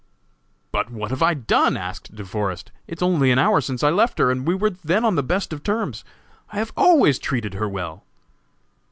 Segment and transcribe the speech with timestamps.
[0.71, 2.71] "But what have I done?" asked De Forest.
[2.87, 5.21] "It is only an hour since I left her, and we were then on the
[5.21, 6.03] best of terms.
[6.51, 8.03] I have always treated her well!"